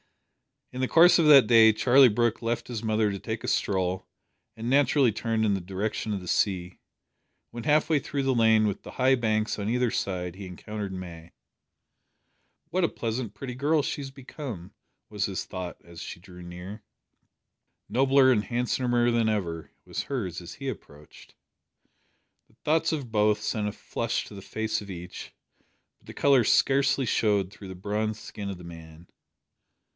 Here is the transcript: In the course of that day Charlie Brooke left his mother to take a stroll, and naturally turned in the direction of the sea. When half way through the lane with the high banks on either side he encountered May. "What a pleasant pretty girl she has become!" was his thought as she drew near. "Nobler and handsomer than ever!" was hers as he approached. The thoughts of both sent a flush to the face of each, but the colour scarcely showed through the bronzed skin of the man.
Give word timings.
In 0.71 0.79
the 0.81 0.87
course 0.87 1.19
of 1.19 1.27
that 1.27 1.45
day 1.45 1.73
Charlie 1.73 2.07
Brooke 2.09 2.41
left 2.41 2.69
his 2.69 2.81
mother 2.81 3.11
to 3.11 3.19
take 3.19 3.43
a 3.43 3.47
stroll, 3.47 4.07
and 4.55 4.67
naturally 4.67 5.11
turned 5.11 5.45
in 5.45 5.53
the 5.53 5.61
direction 5.61 6.11
of 6.13 6.21
the 6.21 6.29
sea. 6.29 6.79
When 7.51 7.65
half 7.65 7.87
way 7.89 7.99
through 7.99 8.23
the 8.23 8.33
lane 8.33 8.65
with 8.65 8.81
the 8.81 8.91
high 8.91 9.13
banks 9.15 9.59
on 9.59 9.69
either 9.69 9.91
side 9.91 10.35
he 10.35 10.47
encountered 10.47 10.93
May. 10.93 11.33
"What 12.69 12.85
a 12.85 12.89
pleasant 12.89 13.35
pretty 13.35 13.53
girl 13.53 13.83
she 13.83 14.01
has 14.01 14.09
become!" 14.09 14.73
was 15.09 15.25
his 15.25 15.45
thought 15.45 15.77
as 15.83 16.01
she 16.01 16.21
drew 16.21 16.41
near. 16.41 16.81
"Nobler 17.89 18.31
and 18.31 18.45
handsomer 18.45 19.11
than 19.11 19.29
ever!" 19.29 19.69
was 19.85 20.03
hers 20.03 20.41
as 20.41 20.55
he 20.55 20.69
approached. 20.69 21.35
The 22.47 22.55
thoughts 22.63 22.91
of 22.93 23.11
both 23.11 23.41
sent 23.41 23.67
a 23.67 23.71
flush 23.73 24.25
to 24.25 24.33
the 24.33 24.41
face 24.41 24.81
of 24.81 24.89
each, 24.89 25.33
but 25.99 26.07
the 26.07 26.13
colour 26.13 26.45
scarcely 26.45 27.05
showed 27.05 27.51
through 27.51 27.67
the 27.67 27.75
bronzed 27.75 28.21
skin 28.21 28.49
of 28.49 28.57
the 28.57 28.63
man. 28.63 29.07